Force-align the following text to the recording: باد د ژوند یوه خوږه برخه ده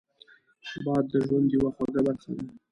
باد 0.85 1.03
د 1.11 1.13
ژوند 1.27 1.47
یوه 1.55 1.69
خوږه 1.75 2.01
برخه 2.07 2.29
ده 2.35 2.43